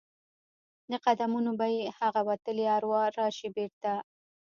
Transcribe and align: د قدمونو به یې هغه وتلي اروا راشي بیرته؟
د 0.91 0.93
قدمونو 1.05 1.51
به 1.59 1.67
یې 1.75 1.83
هغه 1.99 2.21
وتلي 2.29 2.65
اروا 2.77 3.03
راشي 3.17 3.49
بیرته؟ 3.55 3.93